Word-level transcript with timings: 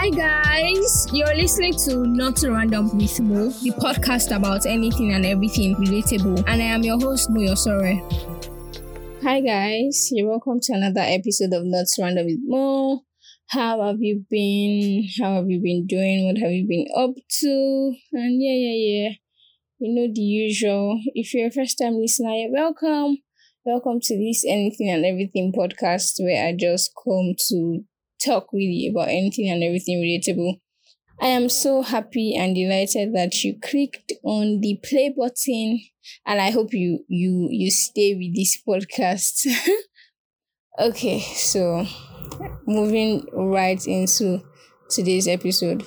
Hi 0.00 0.08
guys, 0.08 1.06
you're 1.12 1.36
listening 1.36 1.74
to 1.84 2.06
Not 2.06 2.38
So 2.38 2.52
Random 2.52 2.96
with 2.96 3.20
Mo, 3.20 3.50
the 3.50 3.70
podcast 3.72 4.34
about 4.34 4.64
anything 4.64 5.12
and 5.12 5.26
everything 5.26 5.76
relatable, 5.76 6.42
and 6.46 6.62
I 6.62 6.72
am 6.72 6.82
your 6.82 6.98
host 6.98 7.28
Moyosore. 7.28 8.00
Hi 9.22 9.42
guys, 9.42 10.08
you're 10.10 10.30
welcome 10.30 10.58
to 10.62 10.72
another 10.72 11.02
episode 11.02 11.52
of 11.52 11.66
Not 11.66 11.86
So 11.86 12.02
Random 12.02 12.24
with 12.24 12.38
Mo. 12.44 13.02
How 13.48 13.82
have 13.82 14.00
you 14.00 14.24
been? 14.30 15.06
How 15.20 15.34
have 15.34 15.50
you 15.50 15.60
been 15.60 15.84
doing? 15.86 16.24
What 16.24 16.38
have 16.38 16.50
you 16.50 16.66
been 16.66 16.86
up 16.96 17.14
to? 17.40 17.92
And 18.14 18.42
yeah, 18.42 18.56
yeah, 18.56 19.02
yeah, 19.02 19.10
you 19.80 19.94
know 19.94 20.10
the 20.10 20.22
usual. 20.22 20.98
If 21.14 21.34
you're 21.34 21.48
a 21.48 21.52
first 21.52 21.76
time 21.76 22.00
listener, 22.00 22.30
you're 22.30 22.50
welcome. 22.50 23.18
Welcome 23.66 24.00
to 24.04 24.16
this 24.16 24.46
Anything 24.48 24.88
and 24.88 25.04
Everything 25.04 25.52
podcast 25.54 26.14
where 26.20 26.48
I 26.48 26.56
just 26.58 26.90
come 27.04 27.34
to 27.48 27.84
talk 28.24 28.48
really 28.52 28.90
about 28.90 29.08
anything 29.08 29.48
and 29.48 29.62
everything 29.62 30.00
relatable. 30.00 30.60
I 31.20 31.26
am 31.26 31.50
so 31.50 31.82
happy 31.82 32.34
and 32.34 32.54
delighted 32.54 33.14
that 33.14 33.44
you 33.44 33.58
clicked 33.60 34.12
on 34.24 34.60
the 34.60 34.80
play 34.82 35.14
button 35.14 35.80
and 36.26 36.40
I 36.40 36.50
hope 36.50 36.72
you 36.72 37.04
you 37.08 37.48
you 37.50 37.70
stay 37.70 38.14
with 38.14 38.34
this 38.34 38.60
podcast. 38.66 39.46
okay, 40.78 41.20
so 41.20 41.86
moving 42.66 43.26
right 43.34 43.84
into 43.86 44.42
today's 44.88 45.28
episode. 45.28 45.84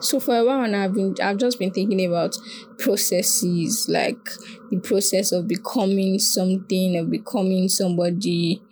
So 0.00 0.18
for 0.18 0.36
a 0.38 0.44
while 0.44 0.66
now 0.66 0.84
I've 0.84 0.94
been 0.94 1.14
I've 1.22 1.36
just 1.36 1.58
been 1.58 1.72
thinking 1.72 2.06
about 2.06 2.34
processes 2.78 3.86
like 3.86 4.24
the 4.70 4.78
process 4.78 5.32
of 5.32 5.46
becoming 5.46 6.18
something 6.18 6.96
or 6.96 7.04
becoming 7.04 7.68
somebody 7.68 8.62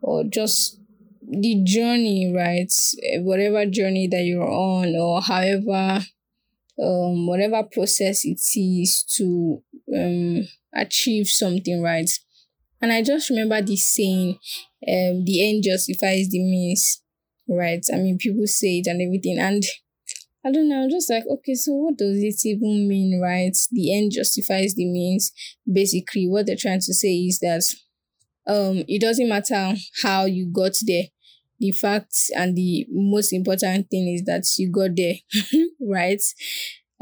or 0.00 0.24
just 0.24 0.77
the 1.30 1.62
journey, 1.64 2.32
right? 2.34 2.72
Eh, 3.02 3.18
whatever 3.20 3.66
journey 3.66 4.08
that 4.08 4.22
you're 4.24 4.48
on, 4.48 4.94
or 4.96 5.20
however, 5.22 6.04
um, 6.82 7.26
whatever 7.26 7.62
process 7.64 8.24
it 8.24 8.40
is 8.58 9.04
to 9.16 9.62
um 9.96 10.46
achieve 10.74 11.28
something, 11.28 11.82
right? 11.82 12.10
And 12.80 12.92
I 12.92 13.02
just 13.02 13.30
remember 13.30 13.60
this 13.62 13.88
saying, 13.94 14.38
um, 14.88 15.24
the 15.24 15.48
end 15.48 15.64
justifies 15.64 16.28
the 16.28 16.38
means, 16.40 17.02
right? 17.48 17.84
I 17.92 17.96
mean, 17.96 18.18
people 18.18 18.46
say 18.46 18.78
it 18.78 18.86
and 18.86 19.02
everything, 19.02 19.38
and 19.38 19.62
I 20.46 20.52
don't 20.52 20.68
know, 20.68 20.84
I'm 20.84 20.90
just 20.90 21.10
like, 21.10 21.24
okay, 21.28 21.54
so 21.54 21.72
what 21.74 21.98
does 21.98 22.18
it 22.22 22.36
even 22.46 22.88
mean, 22.88 23.20
right? 23.22 23.56
The 23.72 23.96
end 23.96 24.12
justifies 24.14 24.74
the 24.74 24.86
means. 24.86 25.32
Basically, 25.70 26.28
what 26.28 26.46
they're 26.46 26.56
trying 26.56 26.80
to 26.80 26.94
say 26.94 27.14
is 27.16 27.40
that 27.40 27.62
um 28.46 28.84
it 28.88 29.00
doesn't 29.00 29.28
matter 29.28 29.74
how 30.02 30.24
you 30.24 30.50
got 30.52 30.72
there 30.86 31.04
the 31.60 31.72
fact 31.72 32.14
and 32.36 32.56
the 32.56 32.86
most 32.90 33.32
important 33.32 33.90
thing 33.90 34.08
is 34.14 34.22
that 34.24 34.44
you 34.58 34.70
got 34.70 34.96
there, 34.96 35.14
right? 35.80 36.22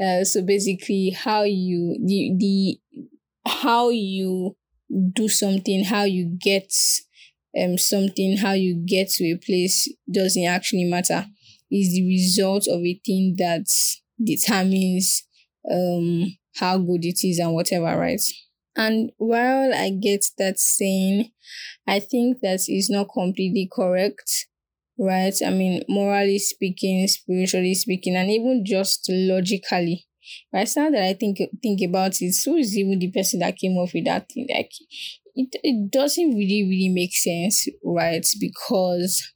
Uh, 0.01 0.23
so 0.23 0.43
basically, 0.43 1.11
how 1.11 1.43
you 1.43 1.97
the 2.05 2.33
the 2.37 2.79
how 3.47 3.89
you 3.89 4.55
do 5.13 5.27
something, 5.27 5.83
how 5.85 6.03
you 6.03 6.37
get 6.39 6.71
um 7.59 7.77
something, 7.77 8.37
how 8.37 8.53
you 8.53 8.75
get 8.85 9.09
to 9.09 9.25
a 9.25 9.37
place 9.37 9.91
doesn't 10.11 10.45
actually 10.45 10.83
matter. 10.85 11.25
Is 11.71 11.93
the 11.93 12.07
result 12.07 12.67
of 12.67 12.81
a 12.81 13.01
thing 13.05 13.35
that 13.37 13.65
determines 14.23 15.23
um 15.71 16.37
how 16.55 16.77
good 16.77 17.05
it 17.05 17.19
is 17.23 17.39
and 17.39 17.53
whatever, 17.53 17.97
right? 17.97 18.21
And 18.77 19.11
while 19.17 19.73
I 19.73 19.89
get 19.89 20.25
that 20.37 20.59
saying, 20.59 21.31
I 21.87 21.99
think 21.99 22.41
that 22.41 22.61
is 22.69 22.89
not 22.89 23.09
completely 23.11 23.67
correct, 23.71 24.47
right? 24.99 25.33
I 25.45 25.49
mean, 25.49 25.83
morally 25.89 26.37
speaking, 26.37 27.07
spiritually 27.07 27.73
speaking, 27.73 28.15
and 28.15 28.29
even 28.29 28.63
just 28.65 29.07
logically. 29.09 30.05
Right 30.53 30.69
now 30.75 30.89
that 30.91 31.03
I 31.03 31.13
think 31.13 31.39
think 31.63 31.81
about 31.81 32.21
it, 32.21 32.35
who 32.45 32.57
is 32.57 32.77
even 32.77 32.99
the 32.99 33.11
person 33.11 33.39
that 33.39 33.57
came 33.57 33.77
up 33.79 33.93
with 33.93 34.05
that 34.05 34.29
thing? 34.29 34.47
Like, 34.53 34.71
it, 35.35 35.55
it 35.63 35.91
doesn't 35.91 36.35
really 36.35 36.63
really 36.63 36.89
make 36.89 37.15
sense, 37.15 37.67
right? 37.83 38.25
Because 38.39 39.33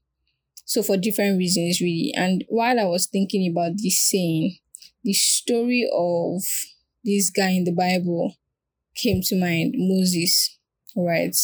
so 0.65 0.83
for 0.83 0.97
different 0.97 1.37
reasons, 1.37 1.81
really. 1.81 2.13
And 2.15 2.45
while 2.49 2.79
I 2.79 2.85
was 2.85 3.07
thinking 3.07 3.49
about 3.51 3.73
this 3.81 4.01
saying, 4.09 4.57
the 5.03 5.13
story 5.13 5.89
of 5.91 6.43
this 7.03 7.31
guy 7.31 7.51
in 7.51 7.63
the 7.63 7.73
Bible 7.73 8.35
came 9.01 9.21
to 9.23 9.39
mind, 9.39 9.73
Moses, 9.77 10.57
right? 10.95 11.35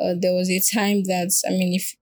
Uh, 0.00 0.14
there 0.18 0.34
was 0.34 0.50
a 0.50 0.60
time 0.60 1.04
that 1.04 1.30
I 1.46 1.50
mean, 1.50 1.74
if 1.74 1.94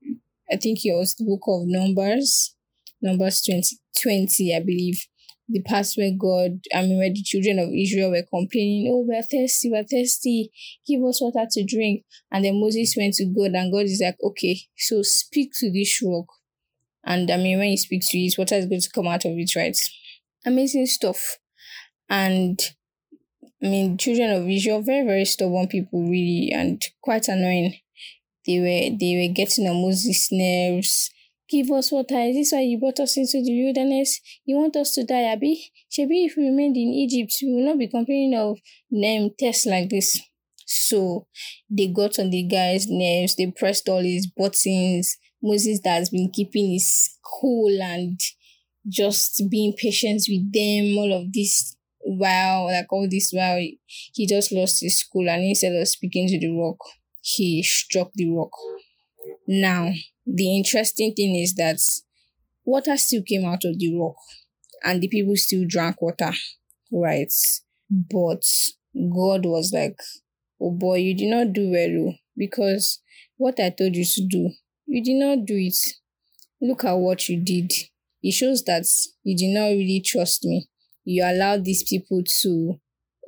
I 0.50 0.56
think 0.56 0.78
it 0.84 0.94
was 0.96 1.14
the 1.14 1.24
book 1.24 1.42
of 1.46 1.66
Numbers, 1.66 2.54
Numbers 3.02 3.42
20, 3.42 3.62
20 4.02 4.56
I 4.56 4.60
believe. 4.60 5.06
The 5.50 5.62
part 5.62 5.86
where 5.96 6.10
God, 6.10 6.60
I 6.74 6.82
mean, 6.82 6.98
where 6.98 7.08
the 7.08 7.22
children 7.22 7.58
of 7.58 7.70
Israel 7.72 8.10
were 8.10 8.22
complaining, 8.22 8.92
Oh, 8.92 9.06
we're 9.08 9.22
thirsty, 9.22 9.70
we're 9.70 9.82
thirsty, 9.82 10.50
give 10.86 11.02
us 11.02 11.22
water 11.22 11.46
to 11.50 11.64
drink. 11.64 12.04
And 12.30 12.44
then 12.44 12.60
Moses 12.60 12.94
went 12.98 13.14
to 13.14 13.24
God, 13.24 13.52
and 13.54 13.72
God 13.72 13.84
is 13.84 14.02
like, 14.04 14.18
Okay, 14.22 14.60
so 14.76 15.00
speak 15.00 15.52
to 15.60 15.72
this 15.72 16.02
rock. 16.04 16.26
And 17.02 17.30
I 17.30 17.38
mean, 17.38 17.58
when 17.58 17.68
he 17.68 17.78
speaks 17.78 18.10
to 18.10 18.18
it, 18.18 18.34
water 18.36 18.56
is 18.56 18.66
going 18.66 18.82
to 18.82 18.90
come 18.90 19.06
out 19.06 19.24
of 19.24 19.32
it, 19.32 19.56
right? 19.56 19.76
Amazing 20.44 20.84
stuff. 20.84 21.38
And 22.10 22.60
I 23.62 23.68
mean, 23.68 23.98
children 23.98 24.30
of 24.30 24.48
Israel, 24.48 24.82
very, 24.82 25.04
very 25.06 25.24
stubborn 25.24 25.66
people, 25.68 26.02
really, 26.02 26.50
and 26.54 26.82
quite 27.00 27.28
annoying. 27.28 27.74
They 28.46 28.60
were 28.60 28.96
they 28.96 29.16
were 29.16 29.34
getting 29.34 29.68
on 29.68 29.82
Moses' 29.82 30.28
nerves. 30.30 31.10
Give 31.48 31.70
us 31.70 31.90
water. 31.90 32.18
Is 32.18 32.36
this 32.36 32.52
why 32.52 32.60
you 32.60 32.78
brought 32.78 33.00
us 33.00 33.16
into 33.16 33.42
the 33.42 33.64
wilderness? 33.64 34.20
You 34.44 34.56
want 34.56 34.76
us 34.76 34.92
to 34.94 35.04
die, 35.04 35.22
Abby? 35.22 35.72
Maybe 35.96 36.26
if 36.26 36.36
we 36.36 36.44
remained 36.44 36.76
in 36.76 36.88
Egypt, 36.88 37.34
we 37.42 37.52
will 37.52 37.66
not 37.66 37.78
be 37.78 37.88
complaining 37.88 38.38
of 38.38 38.58
name 38.90 39.30
tests 39.38 39.66
like 39.66 39.88
this. 39.88 40.20
So 40.66 41.26
they 41.70 41.86
got 41.88 42.18
on 42.18 42.30
the 42.30 42.42
guy's 42.42 42.86
nerves, 42.88 43.34
they 43.36 43.50
pressed 43.50 43.88
all 43.88 44.02
his 44.02 44.26
buttons. 44.26 45.16
Moses 45.42 45.80
that 45.84 45.98
has 45.98 46.10
been 46.10 46.30
keeping 46.30 46.72
his 46.72 47.16
cool 47.24 47.80
and 47.80 48.20
just 48.88 49.42
being 49.50 49.72
patient 49.76 50.22
with 50.28 50.52
them, 50.52 50.98
all 50.98 51.12
of 51.12 51.32
this 51.32 51.76
while 52.16 52.66
like 52.66 52.90
all 52.90 53.06
this 53.08 53.30
while 53.32 53.58
he 53.86 54.26
just 54.26 54.50
lost 54.52 54.80
his 54.80 54.98
school 55.00 55.28
and 55.28 55.42
instead 55.44 55.74
of 55.74 55.86
speaking 55.86 56.26
to 56.28 56.38
the 56.38 56.50
rock, 56.50 56.78
he 57.20 57.62
struck 57.62 58.10
the 58.14 58.30
rock. 58.30 58.50
Now, 59.46 59.92
the 60.26 60.56
interesting 60.56 61.12
thing 61.14 61.34
is 61.34 61.54
that 61.54 61.78
water 62.64 62.96
still 62.96 63.22
came 63.22 63.44
out 63.44 63.64
of 63.64 63.78
the 63.78 63.94
rock 63.94 64.16
and 64.84 65.02
the 65.02 65.08
people 65.08 65.36
still 65.36 65.64
drank 65.68 66.00
water, 66.00 66.32
right? 66.92 67.32
But 67.90 68.44
God 68.94 69.44
was 69.44 69.72
like, 69.72 69.98
Oh 70.60 70.70
boy, 70.72 70.96
you 70.96 71.14
did 71.14 71.28
not 71.28 71.52
do 71.52 71.70
well 71.70 72.08
oh, 72.08 72.14
because 72.36 73.00
what 73.36 73.60
I 73.60 73.70
told 73.70 73.94
you 73.94 74.04
to 74.04 74.26
do, 74.26 74.50
you 74.86 75.04
did 75.04 75.16
not 75.16 75.46
do 75.46 75.54
it. 75.56 75.76
Look 76.60 76.84
at 76.84 76.94
what 76.94 77.28
you 77.28 77.40
did. 77.40 77.72
It 78.22 78.32
shows 78.32 78.64
that 78.64 78.84
you 79.22 79.36
did 79.36 79.54
not 79.54 79.68
really 79.68 80.02
trust 80.04 80.44
me. 80.44 80.68
You 81.08 81.24
allowed 81.24 81.64
these 81.64 81.82
people 81.84 82.22
to 82.42 82.80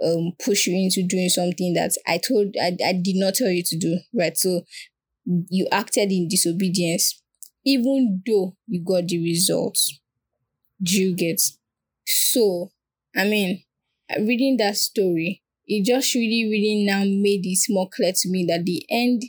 um 0.05 0.33
push 0.45 0.67
you 0.67 0.75
into 0.77 1.03
doing 1.03 1.29
something 1.29 1.75
that 1.75 1.93
I 2.07 2.19
told 2.19 2.55
I, 2.61 2.77
I 2.85 2.93
did 2.95 3.17
not 3.17 3.35
tell 3.35 3.51
you 3.51 3.63
to 3.65 3.77
do, 3.79 3.99
right? 4.15 4.37
So 4.37 4.63
you 5.51 5.69
acted 5.73 6.13
in 6.13 6.29
disobedience, 6.29 7.23
even 7.65 8.23
though 8.27 8.57
you 8.67 8.83
got 8.85 9.09
the 9.09 9.23
results. 9.23 10.01
Do 10.83 11.01
you 11.01 11.15
get? 11.15 11.41
So, 12.07 12.71
I 13.17 13.25
mean, 13.25 13.63
reading 14.19 14.57
that 14.59 14.77
story, 14.77 15.43
it 15.67 15.85
just 15.87 16.15
really, 16.15 16.49
really 16.51 16.85
now 16.87 17.01
made 17.05 17.47
it 17.47 17.59
more 17.69 17.89
clear 17.89 18.13
to 18.15 18.29
me 18.31 18.45
that 18.49 18.65
the 18.65 18.85
end 18.91 19.23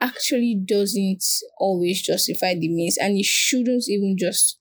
actually 0.00 0.60
doesn't 0.64 1.24
always 1.58 2.02
justify 2.02 2.54
the 2.54 2.68
means, 2.68 2.98
and 2.98 3.18
it 3.18 3.26
shouldn't 3.26 3.84
even 3.88 4.16
just 4.18 4.58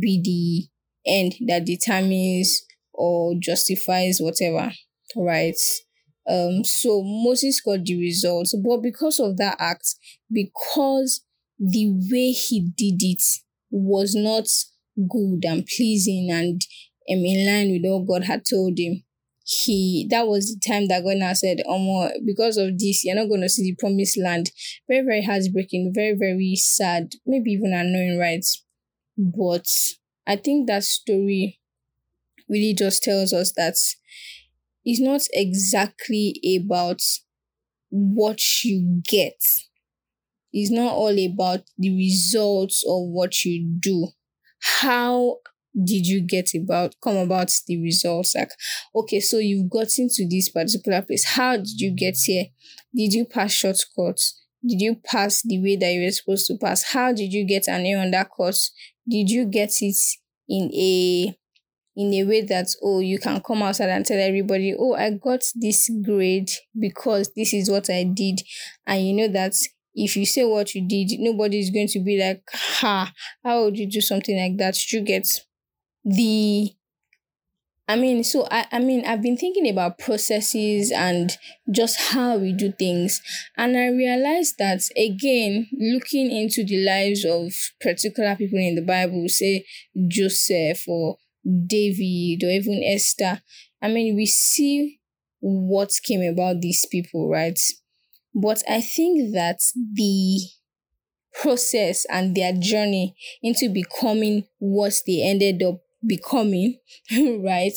be 0.00 0.20
the 0.22 0.71
end 1.06 1.34
that 1.46 1.64
determines 1.64 2.62
or 2.92 3.34
justifies 3.38 4.18
whatever, 4.20 4.72
right? 5.16 5.56
Um, 6.28 6.64
so 6.64 7.02
Moses 7.02 7.60
got 7.60 7.84
the 7.84 7.98
results, 7.98 8.54
but 8.56 8.78
because 8.78 9.18
of 9.18 9.36
that 9.38 9.56
act, 9.58 9.96
because 10.30 11.24
the 11.58 11.88
way 12.10 12.30
he 12.30 12.70
did 12.76 12.96
it 13.00 13.22
was 13.70 14.14
not 14.14 14.46
good 15.08 15.44
and 15.44 15.66
pleasing 15.66 16.28
and 16.30 16.60
um, 17.10 17.24
in 17.24 17.46
line 17.46 17.72
with 17.72 17.82
what 17.84 18.20
God 18.20 18.26
had 18.26 18.44
told 18.48 18.78
him, 18.78 19.02
he 19.44 20.06
that 20.10 20.28
was 20.28 20.54
the 20.54 20.60
time 20.72 20.86
that 20.88 21.02
God 21.02 21.16
now 21.16 21.32
said, 21.32 21.58
Oh, 21.66 22.10
because 22.24 22.56
of 22.56 22.78
this, 22.78 23.04
you're 23.04 23.16
not 23.16 23.28
gonna 23.28 23.48
see 23.48 23.62
the 23.64 23.76
promised 23.76 24.18
land. 24.18 24.50
Very, 24.88 25.04
very 25.04 25.22
heartbreaking, 25.22 25.92
very, 25.94 26.14
very 26.16 26.54
sad, 26.54 27.12
maybe 27.26 27.50
even 27.50 27.72
annoying, 27.72 28.18
right? 28.18 28.44
But 29.18 29.66
I 30.26 30.36
think 30.36 30.66
that 30.68 30.84
story 30.84 31.60
really 32.48 32.74
just 32.74 33.02
tells 33.02 33.32
us 33.32 33.52
that 33.56 33.76
it's 34.84 35.00
not 35.00 35.22
exactly 35.32 36.40
about 36.58 37.00
what 37.90 38.64
you 38.64 39.02
get. 39.08 39.36
It's 40.52 40.70
not 40.70 40.92
all 40.92 41.18
about 41.18 41.64
the 41.78 41.94
results 41.96 42.84
of 42.86 43.08
what 43.08 43.44
you 43.44 43.76
do. 43.80 44.08
how 44.82 45.38
did 45.84 46.06
you 46.06 46.22
get 46.22 46.50
about 46.54 46.96
come 47.04 47.16
about 47.18 47.50
the 47.68 47.80
results 47.82 48.34
like 48.36 48.50
okay 48.94 49.20
so 49.20 49.38
you've 49.38 49.70
gotten 49.70 50.08
to 50.10 50.28
this 50.28 50.48
particular 50.50 51.02
place 51.02 51.24
how 51.36 51.56
did 51.58 51.80
you 51.80 51.92
get 51.92 52.16
here 52.24 52.46
did 52.94 53.12
you 53.14 53.24
pass 53.26 53.52
shortcuts 53.52 54.41
did 54.66 54.80
you 54.80 54.96
pass 55.04 55.42
the 55.42 55.60
way 55.60 55.76
that 55.76 55.92
you 55.92 56.04
were 56.04 56.10
supposed 56.10 56.46
to 56.46 56.56
pass? 56.56 56.92
How 56.92 57.12
did 57.12 57.32
you 57.32 57.46
get 57.46 57.68
an 57.68 57.84
a 57.86 57.94
on 57.94 58.10
that 58.12 58.30
course? 58.30 58.70
Did 59.08 59.30
you 59.30 59.46
get 59.46 59.70
it 59.80 59.96
in 60.48 60.70
a 60.72 61.36
in 61.96 62.14
a 62.14 62.24
way 62.24 62.42
that 62.42 62.68
oh 62.82 63.00
you 63.00 63.18
can 63.18 63.40
come 63.40 63.62
outside 63.62 63.90
and 63.90 64.06
tell 64.06 64.18
everybody 64.18 64.74
oh 64.78 64.94
i 64.94 65.10
got 65.10 65.42
this 65.54 65.90
grade 66.02 66.50
because 66.78 67.30
this 67.36 67.52
is 67.52 67.70
what 67.70 67.90
i 67.90 68.02
did. 68.02 68.40
And 68.86 69.06
you 69.06 69.12
know 69.14 69.28
that 69.28 69.54
if 69.94 70.16
you 70.16 70.24
say 70.24 70.44
what 70.44 70.74
you 70.74 70.86
did 70.88 71.10
nobody 71.20 71.58
is 71.60 71.70
going 71.70 71.88
to 71.88 72.00
be 72.00 72.18
like 72.18 72.42
ha 72.52 73.12
how 73.44 73.64
would 73.64 73.78
you 73.78 73.88
do 73.88 74.00
something 74.00 74.38
like 74.38 74.56
that? 74.58 74.90
You 74.90 75.02
get 75.02 75.28
the 76.04 76.70
I 77.88 77.96
mean, 77.96 78.22
so 78.24 78.46
I, 78.50 78.66
I 78.70 78.78
mean, 78.78 79.04
I've 79.04 79.22
been 79.22 79.36
thinking 79.36 79.68
about 79.68 79.98
processes 79.98 80.92
and 80.92 81.30
just 81.70 82.00
how 82.12 82.36
we 82.38 82.52
do 82.52 82.72
things. 82.72 83.20
And 83.56 83.76
I 83.76 83.88
realized 83.88 84.54
that 84.58 84.80
again, 84.96 85.68
looking 85.78 86.30
into 86.30 86.64
the 86.64 86.84
lives 86.84 87.24
of 87.24 87.52
particular 87.80 88.36
people 88.36 88.58
in 88.58 88.76
the 88.76 88.82
Bible, 88.82 89.28
say 89.28 89.66
Joseph 90.08 90.84
or 90.86 91.16
David 91.44 92.44
or 92.44 92.50
even 92.50 92.82
Esther, 92.84 93.42
I 93.82 93.88
mean, 93.88 94.14
we 94.14 94.26
see 94.26 95.00
what 95.40 95.90
came 96.04 96.22
about 96.22 96.60
these 96.60 96.86
people, 96.86 97.28
right? 97.28 97.58
But 98.32 98.62
I 98.68 98.80
think 98.80 99.34
that 99.34 99.58
the 99.94 100.40
process 101.34 102.06
and 102.10 102.34
their 102.36 102.52
journey 102.52 103.16
into 103.42 103.68
becoming 103.68 104.44
what 104.58 104.94
they 105.06 105.22
ended 105.22 105.62
up 105.62 105.80
becoming 106.06 106.78
right 107.44 107.72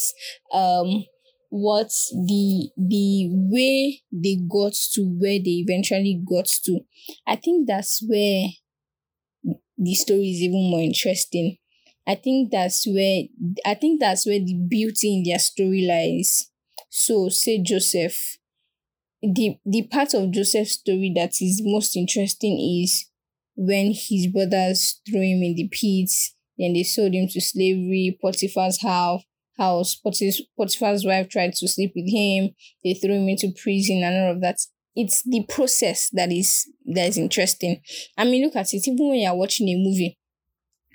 um 0.53 1.05
what 1.49 1.89
the 2.27 2.69
the 2.77 3.29
way 3.31 4.01
they 4.11 4.37
got 4.51 4.73
to 4.93 5.01
where 5.19 5.39
they 5.39 5.63
eventually 5.65 6.21
got 6.27 6.45
to. 6.65 6.79
I 7.25 7.37
think 7.37 7.67
that's 7.67 8.03
where 8.05 8.47
the 9.77 9.93
story 9.95 10.29
is 10.31 10.41
even 10.41 10.69
more 10.69 10.81
interesting. 10.81 11.57
I 12.07 12.15
think 12.15 12.51
that's 12.51 12.85
where 12.85 13.23
i 13.65 13.73
think 13.73 13.99
that's 13.99 14.27
where 14.27 14.39
the 14.39 14.53
beauty 14.67 15.11
in 15.17 15.23
their 15.23 15.39
story 15.39 15.85
lies. 15.87 16.51
So 16.89 17.29
say 17.29 17.59
joseph 17.61 18.37
the 19.21 19.57
the 19.65 19.83
part 19.83 20.13
of 20.13 20.31
joseph's 20.31 20.73
story 20.73 21.11
that 21.15 21.31
is 21.41 21.61
most 21.63 21.95
interesting 21.97 22.57
is 22.83 23.07
when 23.55 23.87
his 23.93 24.27
brothers 24.27 25.01
threw 25.07 25.21
him 25.21 25.43
in 25.43 25.55
the 25.55 25.67
pit 25.69 26.09
then 26.57 26.73
they 26.73 26.83
sold 26.83 27.13
him 27.13 27.27
to 27.29 27.41
slavery. 27.41 28.17
Potiphar's 28.21 28.81
house, 28.81 29.23
house 29.57 30.01
Potiphar's 30.03 31.05
wife 31.05 31.29
tried 31.29 31.53
to 31.53 31.67
sleep 31.67 31.93
with 31.95 32.11
him. 32.11 32.51
They 32.83 32.93
threw 32.93 33.15
him 33.15 33.29
into 33.29 33.53
prison 33.61 34.03
and 34.03 34.25
all 34.25 34.31
of 34.33 34.41
that. 34.41 34.57
It's 34.95 35.23
the 35.23 35.45
process 35.49 36.09
that 36.13 36.31
is 36.31 36.65
that 36.85 37.07
is 37.09 37.17
interesting. 37.17 37.81
I 38.17 38.23
mean, 38.23 38.45
look 38.45 38.55
at 38.55 38.73
it. 38.73 38.87
Even 38.87 39.09
when 39.09 39.19
you're 39.19 39.35
watching 39.35 39.67
a 39.67 39.75
movie, 39.75 40.17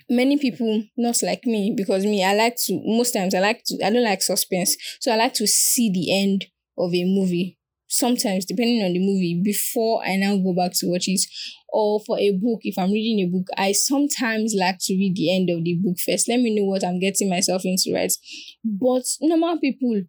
many 0.09 0.37
people 0.37 0.83
not 0.97 1.21
like 1.21 1.45
me 1.45 1.73
because 1.75 2.03
me 2.03 2.23
I 2.23 2.33
like 2.33 2.55
to 2.65 2.81
most 2.83 3.11
times 3.11 3.35
I 3.35 3.39
like 3.39 3.63
to 3.65 3.77
I 3.83 3.91
don't 3.91 4.03
like 4.03 4.21
suspense, 4.21 4.75
so 4.99 5.11
I 5.11 5.17
like 5.17 5.33
to 5.35 5.47
see 5.47 5.91
the 5.91 6.19
end 6.19 6.45
of 6.77 6.93
a 6.93 7.03
movie 7.05 7.59
sometimes 7.91 8.45
depending 8.45 8.81
on 8.83 8.93
the 8.93 8.99
movie 8.99 9.39
before 9.43 10.03
I 10.03 10.15
now 10.15 10.37
go 10.37 10.53
back 10.53 10.71
to 10.75 10.87
watch 10.87 11.07
it. 11.07 11.21
Or 11.73 11.99
for 12.05 12.17
a 12.19 12.31
book, 12.31 12.61
if 12.63 12.77
I'm 12.77 12.91
reading 12.91 13.25
a 13.25 13.31
book, 13.31 13.47
I 13.57 13.73
sometimes 13.73 14.53
like 14.57 14.77
to 14.81 14.93
read 14.93 15.15
the 15.15 15.33
end 15.35 15.49
of 15.49 15.63
the 15.63 15.75
book 15.75 15.97
first. 16.05 16.27
Let 16.27 16.39
me 16.39 16.55
know 16.55 16.65
what 16.65 16.83
I'm 16.85 16.99
getting 16.99 17.29
myself 17.29 17.61
into, 17.63 17.93
right? 17.93 18.11
But 18.63 19.03
normal 19.21 19.59
people, 19.59 20.01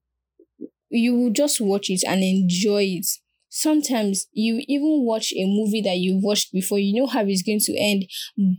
you 0.90 1.14
will 1.14 1.30
just 1.30 1.60
watch 1.60 1.90
it 1.90 2.02
and 2.06 2.22
enjoy 2.22 2.82
it. 2.84 3.06
Sometimes 3.48 4.26
you 4.32 4.62
even 4.66 5.04
watch 5.04 5.32
a 5.32 5.44
movie 5.44 5.82
that 5.82 5.98
you've 5.98 6.22
watched 6.22 6.52
before, 6.52 6.78
you 6.78 7.00
know 7.00 7.06
how 7.06 7.24
it's 7.26 7.42
going 7.42 7.60
to 7.60 7.76
end, 7.78 8.04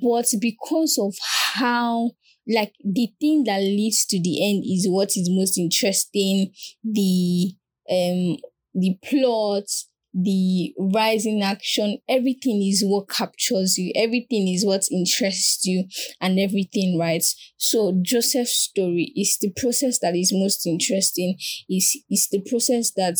but 0.01 0.27
because 0.39 0.97
of 1.01 1.15
how 1.55 2.11
like 2.47 2.73
the 2.83 3.07
thing 3.19 3.43
that 3.45 3.59
leads 3.59 4.05
to 4.05 4.19
the 4.21 4.45
end 4.47 4.63
is 4.65 4.85
what 4.87 5.09
is 5.15 5.29
most 5.31 5.57
interesting 5.57 6.51
the 6.83 7.53
um 7.89 8.37
the 8.73 8.97
plot, 9.03 9.65
the 10.13 10.73
rising 10.77 11.41
action, 11.41 11.97
everything 12.07 12.61
is 12.61 12.83
what 12.85 13.09
captures 13.09 13.77
you, 13.77 13.91
everything 13.95 14.47
is 14.47 14.63
what 14.65 14.83
interests 14.91 15.65
you, 15.65 15.85
and 16.21 16.39
everything, 16.39 16.99
right? 16.99 17.23
So 17.57 17.97
Joseph's 18.01 18.55
story 18.55 19.11
is 19.15 19.37
the 19.41 19.51
process 19.57 19.99
that 19.99 20.15
is 20.15 20.31
most 20.33 20.67
interesting, 20.67 21.37
is 21.69 21.97
is 22.11 22.27
the 22.31 22.41
process 22.47 22.91
that 22.95 23.15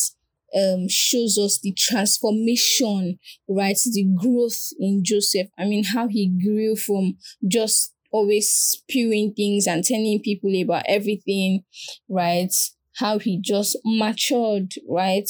um 0.56 0.88
shows 0.88 1.38
us 1.40 1.60
the 1.64 1.74
transformation, 1.74 3.18
right? 3.50 3.78
The 3.92 4.06
growth 4.22 4.70
in 4.80 5.04
Joseph. 5.04 5.48
I 5.58 5.66
mean, 5.66 5.84
how 5.86 6.08
he 6.08 6.28
grew 6.28 6.76
from 6.76 7.18
just 7.48 7.94
always 8.12 8.52
spewing 8.52 9.34
things 9.36 9.66
and 9.66 9.84
telling 9.84 10.22
people 10.24 10.54
about 10.62 10.84
everything, 10.88 11.64
right? 12.08 12.54
How 12.98 13.20
he 13.20 13.40
just 13.42 13.78
matured, 13.86 14.74
right? 14.90 15.30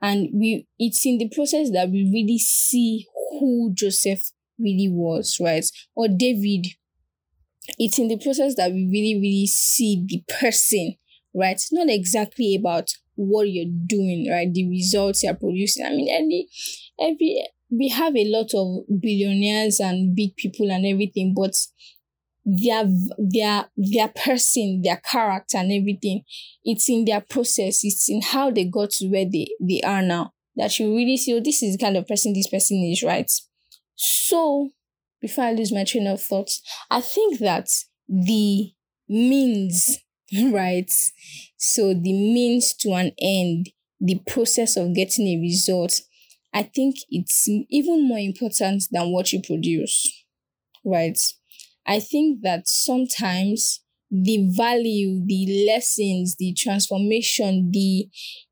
And 0.00 0.28
we 0.32 0.66
it's 0.78 1.04
in 1.06 1.18
the 1.18 1.28
process 1.28 1.70
that 1.72 1.90
we 1.90 2.10
really 2.12 2.38
see 2.38 3.06
who 3.38 3.72
Joseph 3.74 4.30
really 4.58 4.88
was, 4.90 5.38
right? 5.40 5.64
Or 5.94 6.08
David. 6.08 6.68
It's 7.78 7.98
in 7.98 8.08
the 8.08 8.18
process 8.18 8.54
that 8.54 8.72
we 8.72 8.88
really, 8.90 9.14
really 9.20 9.46
see 9.46 10.04
the 10.06 10.22
person, 10.40 10.94
right? 11.34 11.60
Not 11.70 11.90
exactly 11.90 12.56
about 12.58 12.90
what 13.14 13.50
you're 13.50 13.72
doing, 13.86 14.28
right? 14.30 14.52
The 14.52 14.68
results 14.68 15.22
you're 15.22 15.34
producing. 15.34 15.84
I 15.84 15.90
mean, 15.90 16.08
every 16.10 16.48
every 17.00 17.46
we 17.70 17.88
have 17.88 18.16
a 18.16 18.24
lot 18.24 18.54
of 18.54 18.84
billionaires 19.00 19.80
and 19.80 20.16
big 20.16 20.34
people 20.36 20.70
and 20.70 20.86
everything, 20.86 21.34
but 21.36 21.54
their 22.48 22.84
their 23.18 23.66
their 23.76 24.08
person, 24.08 24.80
their 24.82 24.96
character 24.96 25.58
and 25.58 25.70
everything. 25.72 26.22
It's 26.64 26.88
in 26.88 27.04
their 27.04 27.20
process, 27.20 27.80
it's 27.82 28.08
in 28.08 28.22
how 28.22 28.50
they 28.50 28.64
got 28.64 28.90
to 28.92 29.08
where 29.08 29.26
they, 29.26 29.48
they 29.60 29.80
are 29.82 30.02
now. 30.02 30.32
That 30.56 30.78
you 30.78 30.94
really 30.94 31.16
see, 31.16 31.34
oh, 31.34 31.40
this 31.40 31.62
is 31.62 31.76
the 31.76 31.84
kind 31.84 31.96
of 31.96 32.08
person 32.08 32.32
this 32.32 32.48
person 32.48 32.82
is, 32.90 33.02
right? 33.02 33.30
So 33.94 34.70
before 35.20 35.44
I 35.44 35.52
lose 35.52 35.72
my 35.72 35.84
train 35.84 36.06
of 36.06 36.22
thought, 36.22 36.50
I 36.90 37.00
think 37.00 37.38
that 37.40 37.68
the 38.08 38.72
means, 39.08 39.98
right? 40.50 40.90
So 41.56 41.88
the 41.94 42.12
means 42.12 42.74
to 42.80 42.92
an 42.94 43.12
end, 43.20 43.70
the 44.00 44.20
process 44.26 44.76
of 44.76 44.94
getting 44.94 45.26
a 45.26 45.40
result, 45.40 46.00
I 46.54 46.62
think 46.62 46.96
it's 47.10 47.46
even 47.48 48.08
more 48.08 48.18
important 48.18 48.84
than 48.90 49.12
what 49.12 49.32
you 49.32 49.42
produce, 49.42 50.24
right? 50.84 51.18
I 51.88 52.00
think 52.00 52.42
that 52.42 52.68
sometimes 52.68 53.80
the 54.10 54.46
value, 54.50 55.22
the 55.26 55.66
lessons, 55.68 56.36
the 56.38 56.54
transformation, 56.54 57.70
the 57.72 58.08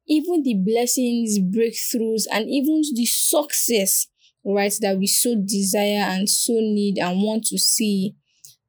even 0.09 0.43
the 0.45 0.55
blessings, 0.55 1.39
breakthroughs, 1.41 2.25
and 2.33 2.49
even 2.51 2.83
the 2.95 3.07
success, 3.07 4.09
right, 4.45 4.73
that 4.83 4.99
we 4.99 5.07
so 5.07 5.37
desire 5.37 6.05
and 6.15 6.29
so 6.31 6.55
need 6.55 6.99
and 6.99 7.23
want 7.23 7.45
to 7.47 7.59
see, 7.59 8.17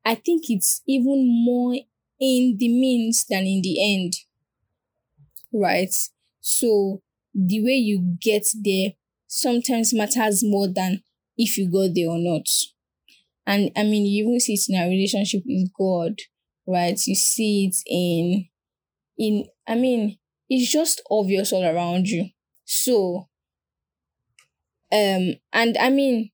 I 0.06 0.16
think 0.16 0.46
it's 0.50 0.82
even 0.88 1.28
more 1.46 1.76
in 2.20 2.58
the 2.60 2.70
means 2.70 3.26
than 3.30 3.46
in 3.46 3.62
the 3.62 3.78
end, 3.96 4.14
right? 5.54 5.94
So 6.42 7.02
the 7.34 7.64
way 7.64 7.76
you 7.76 8.18
get 8.22 8.46
there 8.64 8.92
sometimes 9.28 9.94
matters 9.94 10.44
more 10.44 10.68
than 10.68 11.04
if 11.38 11.58
you 11.58 11.70
got 11.70 11.94
there 11.94 12.10
or 12.10 12.18
not. 12.20 12.48
And 13.48 13.72
I 13.78 13.84
mean, 13.84 14.06
you 14.06 14.28
even 14.28 14.42
see 14.42 14.56
it 14.56 14.62
in 14.70 14.80
our 14.80 14.90
relationship 14.90 15.44
with 15.48 15.72
God, 15.80 16.20
right? 16.68 17.00
You 17.08 17.16
see 17.16 17.68
it 17.68 17.78
in, 17.88 18.50
in, 19.18 19.48
I 19.68 19.76
mean, 19.76 20.20
it's 20.50 20.72
just 20.72 21.02
obvious 21.12 21.54
all 21.54 21.66
around 21.66 22.08
you. 22.10 22.30
So, 22.66 23.30
um, 24.92 25.36
and 25.54 25.78
I 25.80 25.90
mean, 25.90 26.32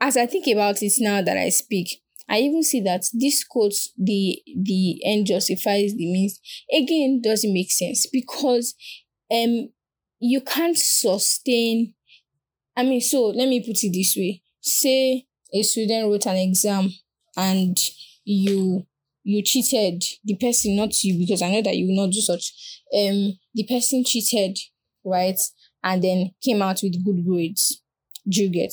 as 0.00 0.16
I 0.16 0.26
think 0.26 0.46
about 0.48 0.82
it 0.82 0.92
now 0.98 1.22
that 1.22 1.36
I 1.36 1.48
speak, 1.50 2.02
I 2.28 2.38
even 2.40 2.62
see 2.62 2.80
that 2.82 3.04
this 3.12 3.44
quote, 3.44 3.74
the 3.98 4.42
the 4.56 5.00
end 5.04 5.26
justifies 5.26 5.94
the 5.94 6.10
means, 6.12 6.40
again 6.72 7.20
doesn't 7.22 7.52
make 7.52 7.70
sense 7.70 8.06
because 8.12 8.74
um 9.32 9.70
you 10.20 10.40
can't 10.40 10.78
sustain. 10.78 11.94
I 12.76 12.84
mean, 12.84 13.00
so 13.00 13.28
let 13.28 13.48
me 13.48 13.60
put 13.60 13.82
it 13.84 13.92
this 13.92 14.14
way: 14.16 14.42
say 14.60 15.26
a 15.52 15.62
student 15.62 16.08
wrote 16.08 16.26
an 16.26 16.36
exam 16.36 16.90
and 17.36 17.76
you 18.24 18.86
you 19.24 19.42
cheated 19.42 20.02
the 20.24 20.36
person 20.36 20.76
not 20.76 21.02
you 21.02 21.18
because 21.18 21.42
i 21.42 21.50
know 21.50 21.62
that 21.62 21.76
you 21.76 21.86
will 21.86 22.04
not 22.04 22.12
do 22.12 22.20
such 22.20 22.52
um 22.94 23.38
the 23.54 23.64
person 23.68 24.02
cheated 24.04 24.58
right 25.04 25.38
and 25.84 26.02
then 26.02 26.30
came 26.42 26.62
out 26.62 26.80
with 26.82 27.04
good 27.04 27.24
grades 27.26 27.82
do 28.28 28.42
you 28.44 28.50
get 28.50 28.72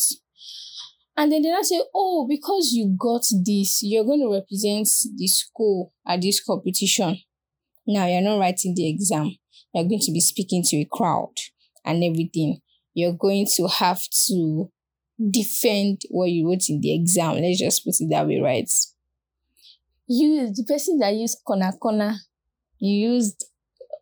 And 1.20 1.34
then 1.34 1.42
they 1.42 1.52
not 1.52 1.66
say, 1.66 1.82
oh, 1.94 2.26
because 2.30 2.72
you 2.72 2.96
got 2.98 3.24
this, 3.44 3.82
you're 3.84 4.06
going 4.06 4.22
to 4.22 4.32
represent 4.32 4.88
the 5.18 5.28
school 5.28 5.92
at 6.08 6.22
this 6.22 6.42
competition. 6.42 7.18
Now 7.86 8.08
you're 8.08 8.22
not 8.22 8.40
writing 8.40 8.74
the 8.74 8.88
exam. 8.90 9.36
You're 9.74 9.84
going 9.84 10.00
to 10.00 10.14
be 10.14 10.22
speaking 10.22 10.64
to 10.68 10.78
a 10.78 10.86
crowd 10.90 11.34
and 11.84 12.06
everything. 12.06 12.62
You're 12.94 13.18
going 13.20 13.48
to 13.58 13.68
have 13.68 14.02
to 14.28 14.72
defend 15.20 16.02
what 16.10 16.30
you 16.30 16.48
wrote 16.48 16.70
in 16.70 16.82
the 16.82 16.94
exam. 16.94 17.36
Let's 17.36 17.60
just 17.60 17.84
put 17.84 17.96
it 18.00 18.10
that 18.10 18.28
way, 18.28 18.40
right? 18.40 18.70
You, 20.08 20.52
the 20.54 20.64
person 20.68 20.98
that 21.00 21.14
used 21.14 21.40
corner 21.46 21.72
corner, 21.80 22.16
you 22.80 23.12
used 23.12 23.46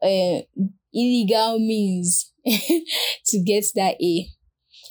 uh, 0.01 0.41
illegal 0.93 1.59
means 1.59 2.31
to 2.45 3.43
get 3.43 3.65
that 3.75 3.95
A. 4.01 4.29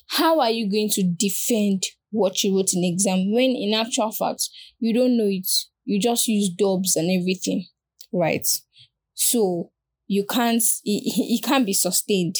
How 0.09 0.39
are 0.39 0.51
you 0.51 0.69
going 0.69 0.89
to 0.91 1.03
defend 1.03 1.83
what 2.11 2.43
you 2.43 2.55
wrote 2.55 2.73
in 2.73 2.83
exam 2.83 3.33
when 3.33 3.51
in 3.51 3.73
actual 3.73 4.11
fact 4.11 4.49
you 4.79 4.93
don't 4.93 5.17
know 5.17 5.27
it? 5.27 5.49
You 5.85 5.99
just 5.99 6.27
use 6.27 6.49
dubs 6.49 6.95
and 6.95 7.09
everything, 7.09 7.65
right? 8.13 8.45
So 9.13 9.71
you 10.07 10.25
can't 10.25 10.61
it, 10.83 11.03
it 11.43 11.43
can't 11.43 11.65
be 11.65 11.73
sustained 11.73 12.35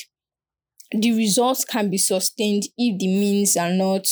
the 0.91 1.11
results 1.13 1.65
can 1.65 1.89
be 1.89 1.97
sustained 1.97 2.63
if 2.77 2.97
the 2.99 3.07
means 3.07 3.57
are 3.57 3.71
not 3.73 4.07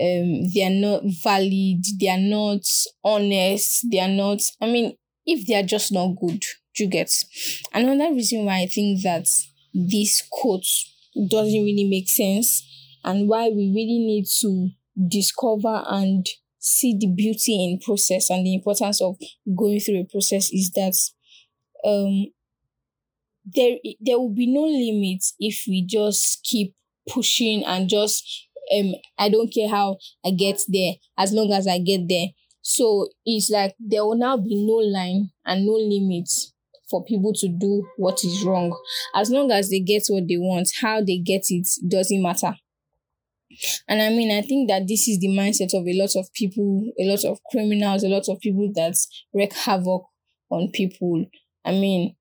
um 0.00 0.42
they 0.52 0.62
are 0.64 0.70
not 0.70 1.02
valid 1.22 1.84
they 2.00 2.08
are 2.08 2.18
not 2.18 2.62
honest 3.04 3.86
they 3.90 4.00
are 4.00 4.08
not 4.08 4.40
i 4.60 4.66
mean 4.66 4.96
if 5.24 5.46
they 5.46 5.54
are 5.54 5.62
just 5.62 5.92
not 5.92 6.14
good 6.20 6.42
you 6.78 6.88
get? 6.88 7.10
Another 7.72 8.12
reason 8.12 8.44
why 8.44 8.60
i 8.62 8.66
think 8.66 9.02
that 9.02 9.26
this 9.72 10.22
quote 10.30 10.66
doesn't 11.28 11.64
really 11.64 11.88
make 11.88 12.08
sense 12.08 12.62
and 13.04 13.28
why 13.28 13.48
we 13.48 13.72
really 13.74 13.98
need 14.04 14.26
to 14.40 14.68
discover 15.08 15.84
and 15.88 16.26
see 16.58 16.96
the 16.98 17.06
beauty 17.06 17.64
in 17.64 17.78
process 17.78 18.30
and 18.30 18.44
the 18.44 18.54
importance 18.54 19.00
of 19.00 19.16
going 19.56 19.78
through 19.80 20.00
a 20.00 20.04
process 20.04 20.50
is 20.52 20.70
that 20.74 20.94
um 21.88 22.26
there 23.46 23.76
there 24.00 24.18
will 24.18 24.34
be 24.34 24.46
no 24.46 24.62
limits 24.62 25.34
if 25.38 25.64
we 25.66 25.84
just 25.84 26.42
keep 26.44 26.74
pushing 27.08 27.64
and 27.64 27.88
just 27.88 28.48
um 28.76 28.94
I 29.18 29.28
don't 29.28 29.52
care 29.52 29.68
how 29.68 29.98
I 30.24 30.30
get 30.30 30.60
there 30.68 30.94
as 31.16 31.32
long 31.32 31.52
as 31.52 31.66
I 31.66 31.78
get 31.78 32.08
there. 32.08 32.28
So 32.62 33.08
it's 33.24 33.48
like 33.48 33.76
there 33.78 34.04
will 34.04 34.18
now 34.18 34.36
be 34.36 34.56
no 34.56 34.74
line 34.74 35.30
and 35.44 35.64
no 35.64 35.74
limits 35.74 36.52
for 36.90 37.04
people 37.04 37.32
to 37.34 37.48
do 37.48 37.86
what 37.96 38.24
is 38.24 38.44
wrong. 38.44 38.76
As 39.14 39.30
long 39.30 39.50
as 39.50 39.70
they 39.70 39.80
get 39.80 40.02
what 40.08 40.26
they 40.28 40.36
want, 40.36 40.68
how 40.80 41.00
they 41.00 41.18
get 41.18 41.42
it 41.48 41.68
doesn't 41.88 42.22
matter. 42.22 42.54
And 43.88 44.02
I 44.02 44.10
mean, 44.10 44.36
I 44.36 44.42
think 44.42 44.68
that 44.68 44.86
this 44.86 45.08
is 45.08 45.18
the 45.18 45.28
mindset 45.28 45.74
of 45.78 45.86
a 45.86 45.92
lot 45.98 46.14
of 46.16 46.32
people, 46.32 46.90
a 46.98 47.04
lot 47.04 47.24
of 47.24 47.38
criminals, 47.50 48.02
a 48.04 48.08
lot 48.08 48.28
of 48.28 48.40
people 48.40 48.70
that 48.74 48.94
wreak 49.32 49.52
havoc 49.54 50.04
on 50.50 50.70
people. 50.72 51.26
I 51.64 51.72
mean, 51.72 52.16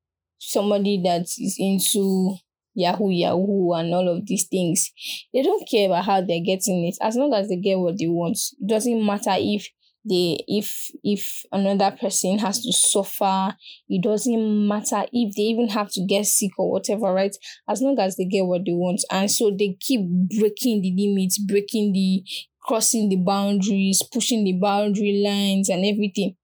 somebody 0.52 1.02
that 1.04 1.24
is 1.24 1.56
into 1.60 2.36
Yahoo 2.76 3.10
Yahoo 3.10 3.72
and 3.74 3.94
all 3.94 4.10
of 4.10 4.26
these 4.26 4.48
things. 4.48 4.92
They 5.34 5.42
don't 5.42 5.68
care 5.70 5.88
about 5.88 6.06
how 6.06 6.22
they're 6.22 6.44
getting 6.46 6.86
it. 6.86 6.98
As 7.02 7.16
long 7.16 7.34
as 7.34 7.48
they 7.48 7.58
get 7.58 7.80
what 7.80 7.98
they 7.98 8.08
want. 8.08 8.38
It 8.60 8.68
doesn't 8.68 9.06
matter 9.06 9.36
if 9.38 9.68
they 10.08 10.38
if 10.48 10.92
if 11.04 11.44
another 11.52 11.96
person 12.00 12.38
has 12.40 12.62
to 12.62 12.72
suffer. 12.72 13.56
It 13.90 14.04
doesn't 14.04 14.68
matter 14.68 15.06
if 15.12 15.36
they 15.36 15.44
even 15.44 15.70
have 15.70 15.90
to 15.94 16.06
get 16.06 16.26
sick 16.26 16.52
or 16.58 16.72
whatever, 16.72 17.14
right? 17.14 17.36
As 17.68 17.82
long 17.82 17.98
as 18.00 18.16
they 18.18 18.26
get 18.26 18.46
what 18.46 18.66
they 18.66 18.74
want. 18.74 19.02
And 19.12 19.32
so 19.32 19.52
they 19.58 19.78
keep 19.80 20.02
breaking 20.38 20.82
the 20.82 20.94
limits, 20.96 21.40
breaking 21.40 21.94
the 21.94 22.24
crossing 22.62 23.10
the 23.10 23.18
boundaries, 23.18 24.04
pushing 24.12 24.44
the 24.44 24.54
boundary 24.54 25.24
lines 25.26 25.70
and 25.70 25.86
everything. 25.86 26.36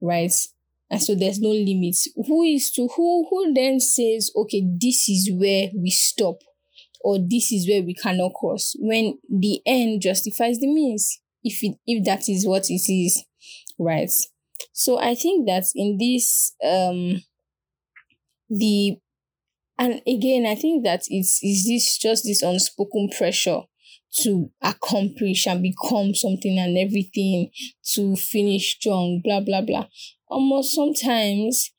Right? 0.00 0.32
And 0.90 1.02
so 1.02 1.14
there's 1.14 1.40
no 1.40 1.50
limits 1.50 2.08
who 2.14 2.42
is 2.42 2.70
to 2.72 2.88
who 2.96 3.26
who 3.30 3.52
then 3.54 3.78
says 3.80 4.30
okay 4.36 4.62
this 4.80 5.08
is 5.08 5.30
where 5.32 5.68
we 5.76 5.90
stop 5.90 6.36
or 7.02 7.18
this 7.18 7.52
is 7.52 7.68
where 7.68 7.82
we 7.82 7.94
cannot 7.94 8.32
cross 8.34 8.74
when 8.78 9.18
the 9.28 9.60
end 9.64 10.02
justifies 10.02 10.58
the 10.58 10.66
means 10.66 11.20
if 11.42 11.62
it 11.62 11.76
if 11.86 12.04
that 12.04 12.28
is 12.28 12.46
what 12.46 12.68
it 12.68 12.92
is 12.92 13.24
right? 13.78 14.10
So 14.72 14.98
i 15.00 15.14
think 15.14 15.46
that 15.46 15.64
in 15.74 15.96
this 15.98 16.52
um 16.64 17.22
the 18.48 18.98
and 19.78 20.02
again 20.06 20.44
i 20.46 20.54
think 20.54 20.84
that 20.84 21.02
it's 21.08 21.40
is 21.42 21.66
this 21.66 21.98
just 21.98 22.24
this 22.24 22.42
unspoken 22.42 23.08
pressure 23.16 23.60
to 24.12 24.50
accomplish 24.60 25.46
and 25.46 25.62
become 25.62 26.14
something 26.14 26.58
and 26.58 26.76
everything 26.76 27.50
to 27.94 28.16
finish 28.16 28.76
strong 28.76 29.20
blah 29.24 29.40
blah 29.40 29.62
blah 29.62 29.86
almost 30.30 30.74
sometimes 30.74 31.72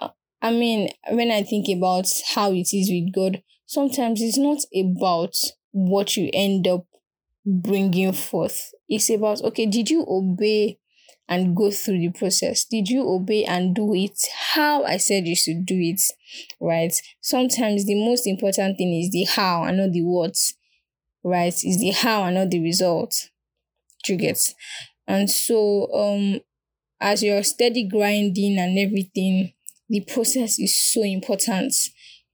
uh, 0.00 0.08
i 0.42 0.50
mean 0.50 0.90
when 1.10 1.30
i 1.30 1.42
think 1.42 1.68
about 1.68 2.06
how 2.34 2.52
it 2.52 2.68
is 2.72 2.90
with 2.90 3.12
god 3.14 3.42
sometimes 3.66 4.20
it's 4.22 4.38
not 4.38 4.58
about 4.74 5.34
what 5.72 6.16
you 6.16 6.30
end 6.32 6.66
up 6.66 6.86
bringing 7.46 8.12
forth. 8.12 8.72
It's 8.88 9.10
about 9.10 9.42
okay 9.42 9.66
did 9.66 9.90
you 9.90 10.04
obey 10.08 10.78
and 11.28 11.56
go 11.56 11.70
through 11.70 11.98
the 12.00 12.10
process? 12.10 12.64
Did 12.64 12.88
you 12.88 13.08
obey 13.08 13.44
and 13.44 13.74
do 13.74 13.94
it 13.94 14.18
how 14.54 14.84
i 14.84 14.96
said 14.96 15.26
you 15.26 15.36
should 15.36 15.66
do 15.66 15.76
it 15.78 16.00
right? 16.60 16.92
Sometimes 17.20 17.84
the 17.86 17.94
most 18.04 18.26
important 18.26 18.78
thing 18.78 18.94
is 18.94 19.10
the 19.10 19.24
how 19.24 19.64
and 19.64 19.78
not 19.78 19.92
the 19.92 20.02
what 20.02 20.36
right? 21.24 21.52
Is 21.52 21.78
the 21.80 21.90
how 21.90 22.24
and 22.24 22.36
not 22.36 22.50
the 22.50 22.60
result. 22.62 23.30
Do 24.04 24.14
you 24.14 24.18
get? 24.18 24.54
And 25.06 25.30
so 25.30 25.92
um 25.94 26.40
as 27.00 27.22
you're 27.22 27.42
steady 27.42 27.86
grinding 27.88 28.58
and 28.58 28.78
everything, 28.78 29.52
the 29.88 30.00
process 30.02 30.58
is 30.58 30.76
so 30.76 31.02
important. 31.02 31.72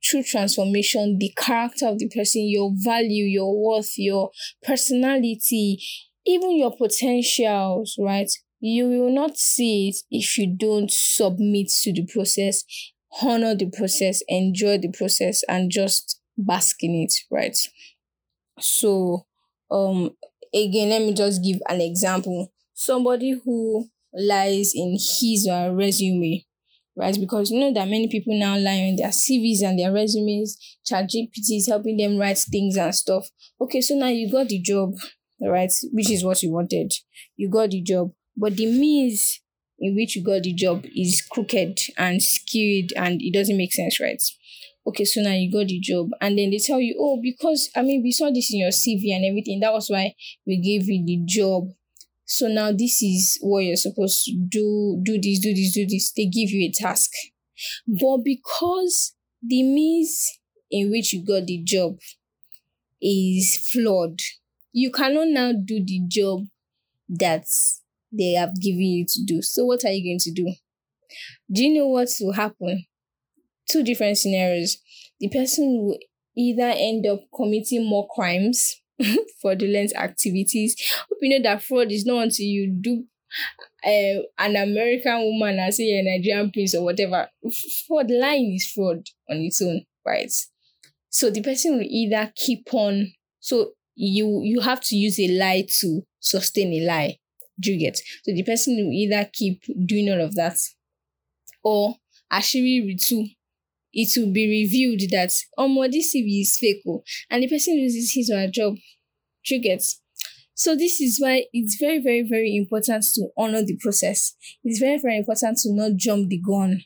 True 0.02 0.22
transformation, 0.22 1.18
the 1.18 1.32
character 1.36 1.86
of 1.86 1.98
the 1.98 2.08
person, 2.08 2.42
your 2.48 2.72
value, 2.74 3.24
your 3.24 3.54
worth, 3.58 3.92
your 3.96 4.30
personality, 4.62 5.78
even 6.26 6.56
your 6.56 6.76
potentials, 6.76 7.96
right? 7.98 8.30
You 8.60 8.86
will 8.88 9.10
not 9.14 9.36
see 9.36 9.88
it 9.88 9.96
if 10.10 10.36
you 10.38 10.54
don't 10.54 10.90
submit 10.90 11.68
to 11.82 11.92
the 11.92 12.06
process, 12.06 12.64
honor 13.22 13.54
the 13.54 13.70
process, 13.70 14.22
enjoy 14.28 14.78
the 14.78 14.90
process, 14.90 15.42
and 15.48 15.70
just 15.70 16.20
bask 16.36 16.82
in 16.82 16.94
it, 16.94 17.14
right? 17.30 17.56
So, 18.60 19.26
um, 19.70 20.16
again, 20.54 20.90
let 20.90 21.02
me 21.02 21.14
just 21.14 21.42
give 21.42 21.58
an 21.68 21.80
example. 21.80 22.52
Somebody 22.74 23.40
who 23.44 23.88
lies 24.16 24.72
in 24.74 24.92
his 24.92 25.46
or 25.48 25.54
her 25.68 25.74
resume, 25.74 26.44
right? 26.96 27.16
Because 27.18 27.50
you 27.50 27.60
know 27.60 27.72
that 27.72 27.88
many 27.88 28.08
people 28.08 28.38
now 28.38 28.56
lie 28.56 28.88
on 28.88 28.96
their 28.96 29.08
CVs 29.08 29.62
and 29.62 29.78
their 29.78 29.92
resumes. 29.92 30.56
ChatGPT 30.90 31.58
is 31.58 31.66
helping 31.68 31.96
them 31.96 32.18
write 32.18 32.38
things 32.38 32.76
and 32.76 32.94
stuff. 32.94 33.28
Okay, 33.60 33.80
so 33.80 33.94
now 33.94 34.08
you 34.08 34.30
got 34.30 34.48
the 34.48 34.60
job, 34.60 34.94
right? 35.40 35.72
Which 35.92 36.10
is 36.10 36.24
what 36.24 36.42
you 36.42 36.52
wanted. 36.52 36.92
You 37.36 37.50
got 37.50 37.70
the 37.70 37.82
job, 37.82 38.12
but 38.36 38.56
the 38.56 38.66
means 38.66 39.40
in 39.78 39.94
which 39.96 40.16
you 40.16 40.22
got 40.22 40.42
the 40.42 40.52
job 40.54 40.84
is 40.94 41.20
crooked 41.30 41.80
and 41.98 42.22
skewed 42.22 42.92
and 42.96 43.20
it 43.20 43.34
doesn't 43.34 43.56
make 43.56 43.72
sense, 43.72 44.00
right? 44.00 44.22
Okay, 44.86 45.04
so 45.04 45.22
now 45.22 45.32
you 45.32 45.50
got 45.50 45.66
the 45.68 45.80
job, 45.80 46.10
and 46.20 46.38
then 46.38 46.50
they 46.50 46.58
tell 46.58 46.78
you, 46.78 46.94
oh, 47.00 47.18
because 47.22 47.70
I 47.74 47.80
mean, 47.80 48.02
we 48.02 48.12
saw 48.12 48.30
this 48.30 48.52
in 48.52 48.60
your 48.60 48.68
CV 48.68 49.16
and 49.16 49.24
everything. 49.24 49.60
That 49.60 49.72
was 49.72 49.88
why 49.88 50.14
we 50.46 50.58
gave 50.58 50.86
you 50.88 51.02
the 51.06 51.22
job 51.24 51.70
so 52.26 52.48
now 52.48 52.72
this 52.72 53.02
is 53.02 53.38
what 53.42 53.64
you're 53.64 53.76
supposed 53.76 54.24
to 54.24 54.32
do, 54.48 55.00
do 55.04 55.20
this, 55.20 55.40
do 55.40 55.54
this, 55.54 55.72
do 55.74 55.86
this. 55.86 56.12
They 56.16 56.26
give 56.26 56.50
you 56.50 56.68
a 56.68 56.72
task. 56.72 57.10
But 57.86 58.18
because 58.24 59.14
the 59.42 59.62
means 59.62 60.30
in 60.70 60.90
which 60.90 61.12
you 61.12 61.24
got 61.24 61.46
the 61.46 61.62
job 61.62 61.98
is 63.00 63.68
flawed, 63.70 64.18
you 64.72 64.90
cannot 64.90 65.28
now 65.28 65.52
do 65.52 65.84
the 65.84 66.00
job 66.08 66.46
that 67.08 67.44
they 68.10 68.32
have 68.32 68.60
given 68.60 68.80
you 68.80 69.06
to 69.06 69.24
do. 69.24 69.42
So 69.42 69.66
what 69.66 69.84
are 69.84 69.92
you 69.92 70.10
going 70.10 70.20
to 70.20 70.32
do? 70.32 70.52
Do 71.52 71.62
you 71.62 71.74
know 71.74 71.88
what 71.88 72.08
will 72.20 72.32
happen? 72.32 72.86
Two 73.70 73.82
different 73.82 74.18
scenarios. 74.18 74.78
The 75.20 75.28
person 75.28 75.78
will 75.78 75.98
either 76.36 76.72
end 76.74 77.06
up 77.06 77.20
committing 77.34 77.86
more 77.88 78.08
crimes 78.12 78.80
fraudulent 79.40 79.92
activities. 79.96 80.76
Hope 81.08 81.18
you 81.22 81.30
know 81.30 81.42
that 81.42 81.62
fraud 81.62 81.90
is 81.92 82.06
not 82.06 82.24
until 82.24 82.46
you 82.46 82.70
do 82.70 83.04
uh, 83.84 84.22
an 84.38 84.56
American 84.56 85.22
woman 85.24 85.58
and 85.58 85.74
say 85.74 85.98
a 85.98 86.02
Nigerian 86.02 86.50
prince 86.50 86.74
or 86.74 86.84
whatever. 86.84 87.28
Fraud 87.86 88.10
lying 88.10 88.54
is 88.54 88.66
fraud 88.74 89.06
on 89.28 89.38
its 89.38 89.60
own, 89.62 89.82
right? 90.06 90.30
So 91.10 91.30
the 91.30 91.42
person 91.42 91.76
will 91.76 91.86
either 91.88 92.32
keep 92.34 92.68
on. 92.72 93.12
So 93.40 93.72
you 93.94 94.40
you 94.42 94.60
have 94.60 94.80
to 94.82 94.96
use 94.96 95.20
a 95.20 95.28
lie 95.28 95.66
to 95.80 96.02
sustain 96.20 96.72
a 96.72 96.86
lie. 96.86 97.18
Do 97.60 97.72
you 97.72 97.78
get? 97.78 97.96
So 98.24 98.32
the 98.34 98.42
person 98.42 98.76
will 98.76 98.92
either 98.92 99.28
keep 99.32 99.62
doing 99.86 100.10
all 100.10 100.20
of 100.20 100.34
that, 100.34 100.58
or 101.62 101.96
actually 102.30 102.82
ritu 102.82 103.28
it 103.94 104.10
will 104.16 104.32
be 104.32 104.48
revealed 104.48 105.10
that 105.10 105.32
oh 105.56 105.88
this 105.88 106.14
CV 106.14 106.42
is 106.42 106.58
fake 106.58 106.82
oh, 106.86 107.02
and 107.30 107.42
the 107.42 107.48
person 107.48 107.76
loses 107.76 108.12
his 108.14 108.30
or 108.30 108.40
her 108.40 108.48
job. 108.48 108.76
Triggers. 109.44 110.00
So 110.54 110.76
this 110.76 111.00
is 111.00 111.20
why 111.20 111.46
it's 111.52 111.76
very, 111.80 112.00
very, 112.00 112.22
very 112.22 112.56
important 112.56 113.04
to 113.14 113.28
honor 113.36 113.62
the 113.62 113.76
process. 113.76 114.34
It's 114.62 114.78
very, 114.78 114.98
very 114.98 115.18
important 115.18 115.58
to 115.58 115.72
not 115.72 115.96
jump 115.96 116.28
the 116.28 116.38
gun, 116.38 116.82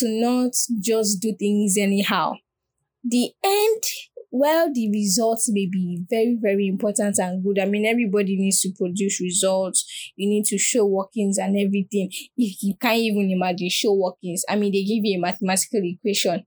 to 0.00 0.20
not 0.20 0.50
just 0.80 1.22
do 1.22 1.32
things 1.38 1.76
anyhow. 1.78 2.34
The 3.04 3.30
end, 3.44 3.82
well, 4.36 4.68
the 4.74 4.90
results 4.90 5.48
may 5.48 5.68
be 5.70 6.02
very, 6.10 6.36
very 6.42 6.66
important 6.66 7.16
and 7.20 7.40
good. 7.44 7.56
I 7.60 7.66
mean, 7.66 7.86
everybody 7.86 8.36
needs 8.36 8.60
to 8.62 8.72
produce 8.76 9.20
results. 9.20 9.84
You 10.16 10.28
need 10.28 10.44
to 10.46 10.58
show 10.58 10.84
workings 10.86 11.38
and 11.38 11.56
everything. 11.56 12.10
If 12.36 12.60
you 12.60 12.74
can't 12.80 12.98
even 12.98 13.30
imagine 13.30 13.68
show 13.70 13.94
workings, 13.94 14.42
I 14.48 14.56
mean, 14.56 14.72
they 14.72 14.82
give 14.82 15.04
you 15.04 15.18
a 15.18 15.20
mathematical 15.20 15.82
equation. 15.84 16.44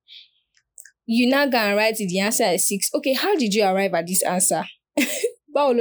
You 1.05 1.29
now 1.29 1.45
go 1.45 1.59
and 1.59 1.77
write 1.77 1.95
the 1.95 2.19
answer 2.19 2.43
is 2.43 2.67
six. 2.67 2.89
Okay, 2.93 3.13
how 3.13 3.37
did 3.37 3.53
you 3.53 3.63
arrive 3.63 3.93
at 3.93 4.05
this 4.05 4.21
answer? 4.21 4.65
how 5.55 5.71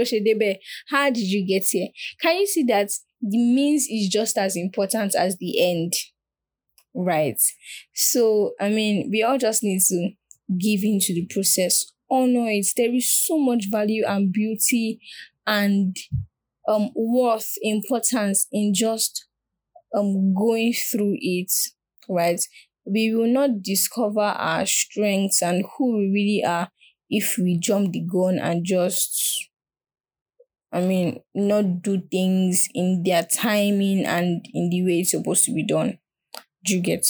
did 1.11 1.19
you 1.19 1.47
get 1.47 1.65
here 1.65 1.89
can 2.19 2.37
you 2.37 2.47
see 2.47 2.63
that 2.63 2.89
the 3.21 3.37
means 3.37 3.87
is 3.91 4.09
just 4.09 4.39
as 4.39 4.57
important 4.57 5.15
as 5.15 5.37
the 5.37 5.61
end 5.61 5.93
right 6.95 7.39
so 7.93 8.53
i 8.59 8.71
mean 8.71 9.11
we 9.13 9.23
all 9.23 9.37
just 9.37 9.63
need 9.63 9.83
to 9.83 10.13
give 10.59 10.83
into 10.83 11.13
the 11.13 11.27
process 11.27 11.93
honor 12.11 12.49
it 12.49 12.67
there 12.77 12.93
is 12.95 13.11
so 13.11 13.39
much 13.39 13.65
value 13.71 14.05
and 14.07 14.33
beauty 14.33 15.01
and 15.47 15.97
um 16.69 16.91
worth 16.95 17.55
importance 17.63 18.47
in 18.53 18.73
just 18.75 19.27
um 19.97 20.35
going 20.35 20.73
through 20.73 21.17
it 21.21 21.53
right 22.09 22.41
we 22.85 23.15
will 23.15 23.29
not 23.29 23.63
discover 23.63 24.21
our 24.21 24.67
strengths 24.67 25.43
and 25.43 25.65
who 25.77 25.99
we 25.99 26.07
really 26.13 26.45
are 26.47 26.71
if 27.11 27.37
we 27.39 27.59
jump 27.59 27.93
the 27.93 28.01
gun 28.01 28.39
and 28.39 28.65
just 28.65 29.49
I 30.73 30.81
mean, 30.81 31.21
not 31.35 31.83
do 31.83 32.01
things 32.01 32.69
in 32.75 33.03
their 33.03 33.25
timing 33.25 34.05
and 34.05 34.45
in 34.53 34.71
the 34.71 34.83
way 34.85 35.01
it's 35.01 35.11
supposed 35.13 35.45
to 35.47 35.55
be 35.55 35.65
done. 35.65 35.99
Do 36.65 36.75
you 36.77 36.83
get? 36.83 37.07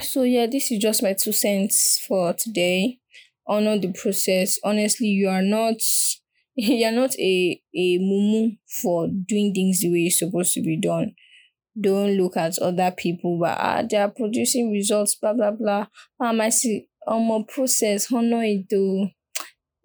So 0.00 0.22
yeah, 0.22 0.46
this 0.46 0.70
is 0.70 0.78
just 0.80 1.02
my 1.02 1.14
two 1.14 1.32
cents 1.32 2.02
for 2.06 2.32
today. 2.34 2.98
Honor 3.46 3.78
the 3.78 3.92
process. 3.92 4.58
Honestly, 4.64 5.08
you 5.08 5.28
are 5.28 5.42
not 5.42 5.76
you 6.54 6.84
are 6.86 6.92
not 6.92 7.18
a 7.18 7.62
a 7.74 7.98
mumu 7.98 8.58
for 8.82 9.08
doing 9.08 9.52
things 9.54 9.80
the 9.80 9.90
way 9.90 10.06
it's 10.06 10.18
supposed 10.18 10.54
to 10.54 10.62
be 10.62 10.78
done. 10.80 11.14
Don't 11.80 12.18
look 12.18 12.36
at 12.36 12.58
other 12.58 12.90
people, 12.90 13.38
but 13.40 13.56
ah, 13.58 13.82
they 13.88 13.96
are 13.96 14.10
producing 14.10 14.70
results, 14.70 15.14
blah 15.14 15.32
blah 15.32 15.52
blah. 15.52 15.86
Um, 16.20 16.40
I 16.40 16.50
see 16.50 16.86
um 17.06 17.30
a 17.30 17.44
process, 17.44 18.12
honor 18.12 18.42
it 18.44 18.66
though 18.70 19.08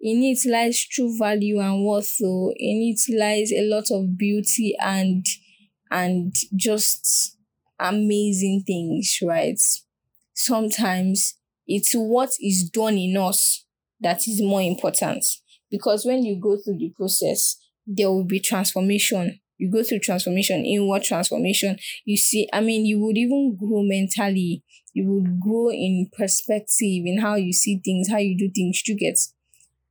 in 0.00 0.22
it 0.22 0.38
lies 0.48 0.86
true 0.86 1.16
value 1.18 1.58
and 1.60 1.84
worth 1.84 2.06
so 2.06 2.52
in 2.56 2.94
it 2.94 3.00
lies 3.18 3.52
a 3.52 3.62
lot 3.68 3.84
of 3.90 4.16
beauty 4.16 4.74
and 4.80 5.24
and 5.90 6.34
just 6.54 7.36
amazing 7.80 8.62
things 8.66 9.18
right 9.22 9.58
sometimes 10.34 11.34
it's 11.68 11.92
what 11.92 12.30
is 12.40 12.68
done 12.68 12.98
in 12.98 13.16
us 13.16 13.64
that 14.00 14.26
is 14.26 14.42
more 14.42 14.62
important. 14.62 15.24
Because 15.70 16.04
when 16.04 16.24
you 16.24 16.40
go 16.40 16.56
through 16.56 16.78
the 16.78 16.92
process 16.96 17.56
there 17.88 18.10
will 18.10 18.24
be 18.24 18.38
transformation. 18.38 19.40
You 19.56 19.70
go 19.70 19.82
through 19.82 20.00
transformation 20.00 20.64
inward 20.64 21.02
transformation. 21.02 21.78
You 22.04 22.16
see 22.16 22.48
i 22.52 22.60
mean 22.60 22.84
you 22.84 23.00
would 23.00 23.16
even 23.16 23.56
grow 23.56 23.82
mentally. 23.82 24.62
You 24.92 25.06
would 25.06 25.40
grow 25.40 25.70
in 25.70 26.10
perspective 26.16 27.02
in 27.04 27.18
how 27.20 27.36
you 27.36 27.52
see 27.52 27.80
things 27.84 28.08
how 28.10 28.18
you 28.18 28.36
do 28.36 28.50
things. 28.54 28.82
You 28.86 28.96
get? 28.96 29.18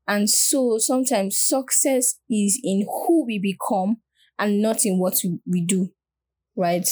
And 0.08 0.30
so 0.30 0.78
sometimes 0.78 1.38
success 1.38 2.16
is 2.30 2.60
in 2.64 2.86
who 2.86 3.26
we 3.26 3.40
become 3.40 3.98
and 4.40 4.62
not 4.62 4.86
in 4.86 5.00
what 5.00 5.16
we 5.46 5.62
do, 5.62 5.90
right? 6.56 6.88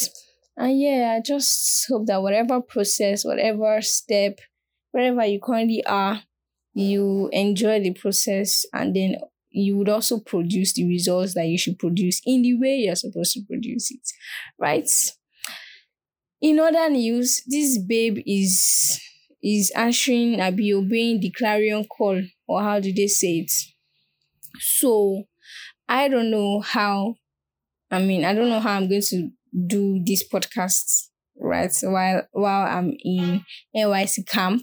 And 0.58 0.80
yeah, 0.80 1.16
I 1.18 1.22
just 1.22 1.86
hope 1.88 2.08
that 2.08 2.22
whatever 2.22 2.62
process, 2.62 3.24
whatever 3.24 3.82
step, 3.82 4.40
wherever 4.96 5.26
you 5.26 5.42
currently 5.44 5.86
are, 5.86 6.22
you 6.74 7.30
enjoy 7.34 7.82
the 7.82 7.94
process 7.94 8.66
and 8.72 8.96
then 8.96 9.18
you 9.50 9.76
would 9.76 9.90
also 9.90 10.20
produce 10.20 10.74
the 10.74 10.88
results 10.88 11.34
that 11.34 11.48
you 11.48 11.58
should 11.58 11.78
produce 11.78 12.22
in 12.26 12.44
the 12.44 12.58
way 12.58 12.78
you're 12.78 12.96
supposed 12.96 13.34
to 13.34 13.42
produce 13.46 13.92
it, 13.92 14.08
right? 14.58 14.90
In 16.42 16.60
other 16.60 16.90
news, 16.90 17.44
this 17.46 17.78
babe 17.78 18.20
is 18.26 19.02
is 19.44 19.70
answering, 19.72 20.40
I'll 20.40 20.54
be 20.54 20.74
obeying 20.74 21.20
the 21.20 21.30
clarion 21.30 21.86
call 21.86 22.22
or 22.48 22.62
how 22.62 22.80
do 22.80 22.94
they 22.94 23.08
say 23.08 23.40
it? 23.40 23.52
So 24.60 25.26
I 25.90 26.08
don't 26.08 26.32
know 26.32 26.62
how 26.62 27.16
I 27.92 28.00
mean 28.00 28.24
I 28.24 28.34
don't 28.34 28.50
know 28.50 28.62
how 28.62 28.78
I'm 28.78 28.88
going 28.88 29.02
to 29.02 29.30
do 29.68 30.02
this 30.06 30.26
podcast 30.28 31.10
right 31.38 31.72
while 31.84 32.24
while 32.32 32.66
I'm 32.66 32.94
in 33.04 33.44
NYSC 33.76 34.26
camp. 34.26 34.62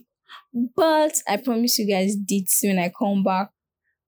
But 0.53 1.15
I 1.29 1.39
promise 1.39 1.79
you 1.79 1.87
guys 1.87 2.17
dates 2.17 2.61
when 2.63 2.79
I 2.79 2.93
come 2.97 3.23
back. 3.25 3.51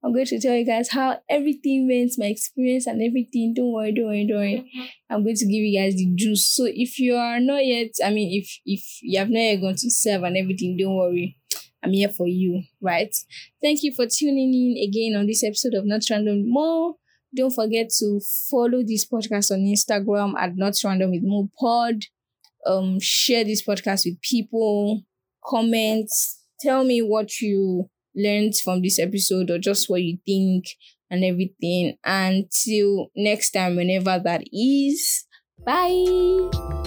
I'm 0.05 0.13
going 0.13 0.27
to 0.27 0.39
tell 0.39 0.55
you 0.55 0.67
guys 0.67 0.91
how 0.91 1.19
everything 1.31 1.89
went, 1.89 2.13
my 2.19 2.27
experience 2.27 2.87
and 2.87 3.01
everything. 3.03 3.55
Don't 3.55 3.73
worry, 3.73 3.93
don't 3.93 4.05
worry, 4.05 4.27
don't 4.27 4.37
worry. 4.37 4.71
I'm 5.09 5.25
going 5.25 5.37
to 5.37 5.47
give 5.47 5.63
you 5.63 5.81
guys 5.81 5.95
the 5.95 6.13
juice. 6.15 6.47
So 6.47 6.67
if 6.67 6.99
you 6.99 7.15
are 7.15 7.41
not 7.41 7.65
yet, 7.65 7.93
I 8.05 8.11
mean, 8.11 8.39
if 8.39 8.61
if 8.67 8.99
you 9.01 9.19
have 9.19 9.31
not 9.31 9.41
yet 9.41 9.63
gone 9.63 9.77
to 9.77 9.91
serve 9.91 10.25
and 10.25 10.37
everything, 10.37 10.77
don't 10.77 10.95
worry. 10.95 11.39
I'm 11.83 11.93
here 11.93 12.11
for 12.11 12.27
you, 12.27 12.63
right? 12.83 13.15
Thank 13.63 13.83
you 13.83 13.95
for 13.95 14.07
tuning 14.07 14.53
in 14.53 14.89
again 14.89 15.19
on 15.19 15.27
this 15.27 15.43
episode 15.43 15.75
of 15.75 15.87
Not 15.87 16.03
Random 16.11 16.45
Mo. 16.51 16.99
Don't 17.35 17.55
forget 17.55 17.91
to 17.99 18.21
follow 18.51 18.83
this 18.83 19.07
podcast 19.07 19.51
on 19.51 19.61
Instagram 19.61 20.35
at 20.39 20.57
Not 20.57 20.75
Random 20.85 21.11
with 21.13 21.23
Mo 21.23 21.51
Pod. 21.59 22.05
Um, 22.67 23.01
share 23.01 23.45
this 23.45 23.67
podcast 23.67 24.05
with 24.05 24.21
people. 24.21 25.03
Comment. 25.45 26.11
Tell 26.61 26.85
me 26.85 27.03
what 27.03 27.41
you 27.41 27.91
learned 28.15 28.55
from 28.57 28.83
this 28.83 28.99
episode 28.99 29.51
or 29.51 29.59
just 29.59 29.91
what 29.91 30.03
you 30.03 30.19
think 30.25 30.65
and 31.11 31.25
everything. 31.25 31.97
Until 32.05 33.11
next 33.17 33.51
time, 33.51 33.77
whenever 33.77 34.21
that 34.25 34.45
is. 34.53 35.27
Bye. 35.65 36.84